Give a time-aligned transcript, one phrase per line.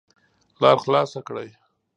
[0.61, 1.49] لار خلاصه کړئ